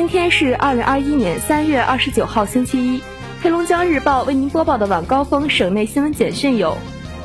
[0.00, 3.02] 今天是二零二一年三月二十九号，星期一。
[3.42, 6.74] 黑龙江日报为您播报的晚高峰省内新闻简讯有：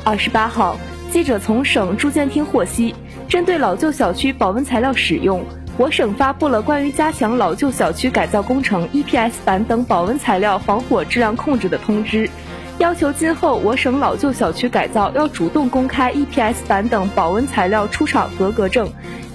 [0.04, 0.76] 二十八号，
[1.10, 2.94] 记者从省住建厅获悉，
[3.26, 5.42] 针对老旧小区保温材料使用，
[5.78, 12.28] 我省发布了关于加强老旧小区改造工程 EPS 板等保温材料防火质量控制的通知，
[12.76, 18.86] 要求今后我省老旧小区改造要主动公开 EPS 板等保温材料出厂合格证、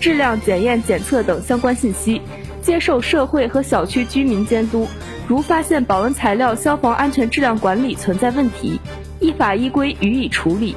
[0.01, 2.21] 质量检验检测等相关信息。
[2.61, 4.87] 接受社会和小区居民监督，
[5.27, 8.79] 如发现保温材料消防安全质量管理存在问题，
[9.19, 10.75] 依法依规予以处理。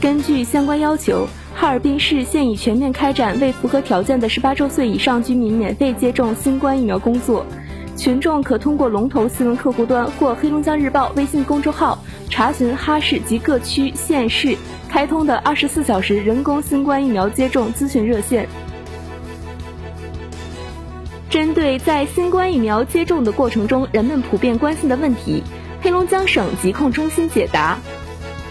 [0.00, 7.44] 根据相关要求，哈尔滨市现已全面开展为符合条件的十八周岁以上居民免费接种新冠疫苗工作。
[7.96, 14.54] 群众可通过龙头新闻客户端或黑龙江日报微信公众号查询哈市及各区县市
[14.88, 18.46] 开通的二十四小时人工新冠疫苗接种咨询热线。
[21.30, 25.42] 针对在新冠疫苗接种的过程中人们普遍关心的问题，
[25.80, 27.78] 黑龙江省疾控中心解答：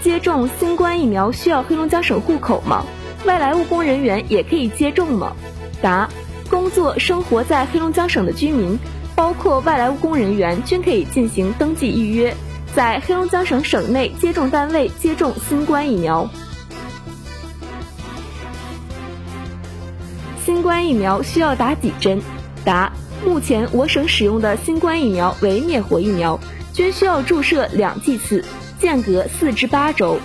[0.02, 2.84] 接种新冠疫苗需要黑龙江省户口吗？
[3.26, 5.34] 外来务工人员也可以接种吗？
[5.82, 6.10] 答：
[6.50, 8.78] 工作生活在黑龙江省的居民，
[9.16, 12.36] 包括外来务工人员，均可以进行登记预约，
[12.76, 16.30] 在黑龙江省省内接种单位接种新冠疫苗。
[20.44, 22.22] 新冠疫苗需要打几针？
[22.66, 22.92] 答：
[23.26, 26.40] 目前我省使用的新冠疫苗为灭活疫苗，
[26.74, 28.44] 均需要注射两剂次，
[28.80, 30.20] 间隔四至八周。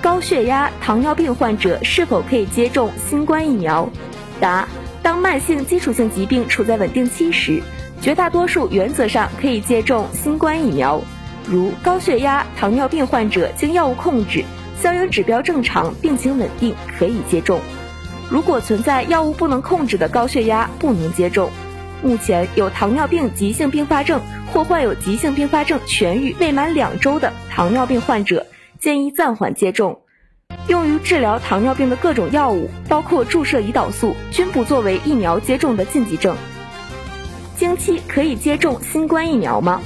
[0.00, 3.90] 高血压、糖尿病患者是否可以接种新冠疫苗？
[4.40, 4.68] 答：
[5.06, 7.62] 当慢性基础性疾病处在稳定期时，
[8.00, 11.00] 绝大多数原则上可以接种新冠疫苗。
[11.46, 14.44] 如高血压、糖尿病患者经药物控制，
[14.76, 17.60] 相应指标正常，病情稳定，可以接种。
[18.28, 21.50] 如果存在药物不能控制的高血压，不能接种。
[22.02, 24.20] 目前有糖尿病急性并发症
[24.52, 28.44] 或患有急性并发症痊愈未满两周的糖尿病患者，
[28.80, 30.00] 建议暂缓接种。
[30.68, 36.36] 用于治疗糖尿病的各种药物，包括注射胰岛素，均不作为疫苗接种的禁忌症。
[37.56, 39.80] 经期可以接种新冠疫苗吗？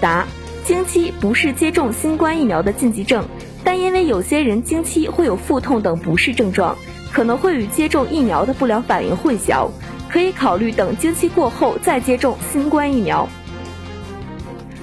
[0.00, 0.26] 答：
[0.64, 3.26] 经期不是接种新冠疫苗的禁忌症，
[3.64, 6.76] 但因为有些人经期会有腹痛等不适症状。
[7.12, 9.68] 可能会与接种疫苗的不良反应混淆，
[10.08, 13.28] 可以考虑等经期过后再接种新冠疫苗。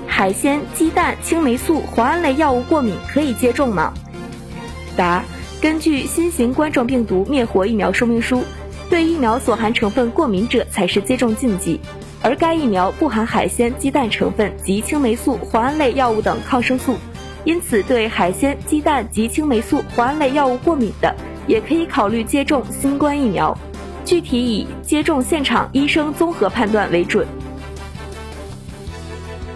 [0.06, 3.92] 海鲜、鸡蛋、青霉素、磺胺类药物过敏可以接种吗？
[5.00, 5.24] 答：
[5.62, 8.44] 根据新型冠状病毒灭活疫苗说明书，
[8.90, 11.80] 对疫苗所含成分过敏者才是接种禁忌，
[12.22, 16.98] 而该疫苗不含海鲜、鸡蛋成分及青霉素、磺胺类药物等抗生素，
[17.46, 21.16] 因此对海鲜、鸡蛋及青霉素、磺胺类药物过敏的。
[21.48, 23.58] 也可以考虑接种新冠疫苗，
[24.06, 27.26] 具体以接种现场医生综合判断为准。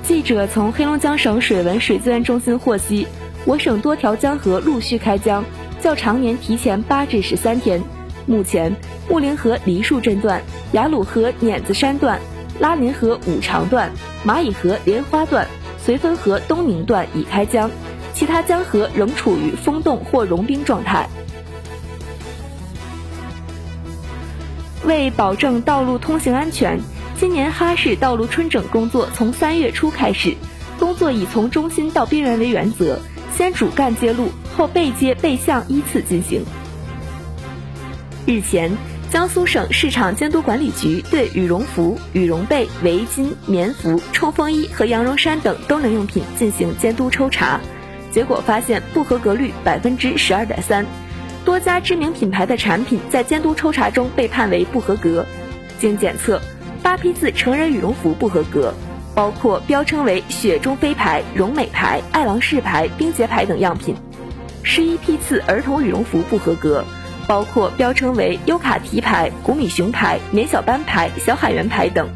[0.01, 3.05] 记者从黑龙江省水文水资源中心获悉，
[3.45, 5.43] 我省多条江河陆续开江，
[5.81, 7.83] 较常年提前八至十三天。
[8.25, 8.73] 目前，
[9.09, 12.21] 木林河梨树镇段、雅鲁河碾子山段、
[12.59, 13.91] 拉林河五常段、
[14.25, 15.45] 蚂蚁河莲花段、
[15.85, 17.69] 绥芬河东宁段已开江，
[18.13, 21.09] 其他江河仍处于封冻或融冰状态。
[24.85, 26.79] 为保证道路通行安全，
[27.19, 30.37] 今年哈市道路春整工作从三月初开始，
[30.79, 32.99] 工作以从中心到边缘为原则，
[33.35, 36.45] 先主干街路，后背街背巷依次进行。
[38.27, 38.71] 日前，
[39.11, 47.59] 江苏省市场监督管理局对羽绒服、羽绒被、围巾、棉服、冲锋衣和羊绒衫等冬令用品进行监督抽查，
[48.11, 50.85] 结果发现不合格率百分之十二点三。
[51.43, 55.25] 多家知名品牌的产品在监督抽查中被判为不合格。
[55.79, 56.39] 经检测，
[56.81, 58.73] 八批次成人羽绒服不合格，
[59.15, 63.95] 包括标称为“雪中飞牌”、“绒美牌”、“爱狼仕牌”、“冰洁牌”等样品；
[64.63, 66.83] 十一批次儿童羽绒服不合格，
[67.27, 72.09] 包括标称为“优卡提牌”、“古米熊牌”、“棉小斑牌”、“小海员牌”等。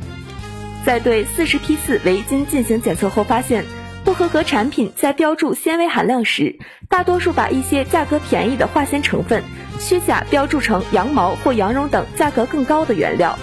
[0.86, 3.64] 在对四十批次围巾进行检测后，发现。
[4.06, 6.58] 不合格产品在标注纤维含量时，
[6.88, 9.44] 大多数把一些价格便宜的化纤成分
[9.82, 13.38] 虚假标注成羊毛或羊绒等价格更高的原料。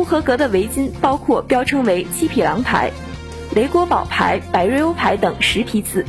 [0.00, 2.90] 不合格的围巾包括标称为七匹狼牌、
[3.54, 6.06] 雷国宝牌、百瑞欧牌等十批次。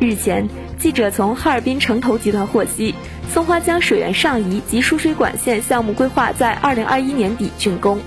[0.00, 0.48] 日前，
[0.78, 2.94] 记者从哈尔滨城投集团获悉，
[3.30, 8.00] 松花江水源上移及输水管线项目规划在二零二一年底竣工，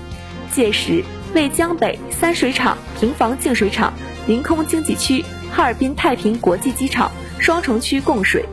[0.50, 3.92] 届时为江北三水厂、平房净水厂。
[4.26, 7.08] 临空经济区、哈尔滨太平国际机场
[7.38, 8.44] 双城区供水，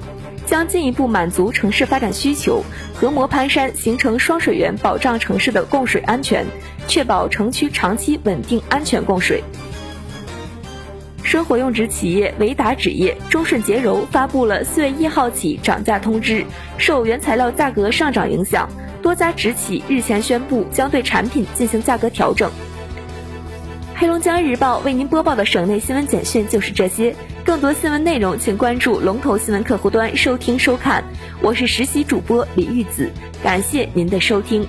[0.52, 2.62] 将进一步满足城市发展需求，
[2.94, 6.46] 合模攀山，形成双水源，保障城市的供水安全，
[6.90, 9.42] 确保城区长期稳定安全供水。
[11.24, 16.46] 生活用纸企业维达纸业、中顺洁柔发布了四月一号起涨价通知，
[16.78, 18.68] 受原材料价格上涨影响，
[19.02, 22.52] 多家纸企日前宣布将对产品进行价格调整。
[24.02, 27.16] 黑龙江日报为您播报的省内新闻简讯就是这些，
[27.46, 31.04] 更多新闻内容请关注龙头新闻客户端收听收看。
[31.40, 33.12] 我是实习主播李玉子，
[33.44, 34.68] 感谢您的收听。